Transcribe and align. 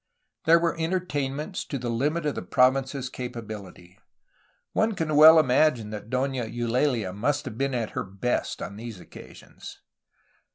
There 0.45 0.57
were 0.57 0.75
entertainments 0.79 1.63
to 1.65 1.77
the 1.77 1.91
hmit 1.91 2.25
of 2.25 2.33
the 2.33 2.41
province's 2.41 3.07
capacity. 3.07 3.99
One 4.73 4.95
can 4.95 5.15
well 5.15 5.37
imagine 5.39 5.91
that 5.91 6.09
Dona 6.09 6.45
Eulalia 6.45 7.13
must 7.13 7.45
have 7.45 7.55
been 7.55 7.75
at 7.75 7.91
her 7.91 8.03
best 8.03 8.63
on 8.63 8.77
these 8.77 8.99
occasions. 8.99 9.79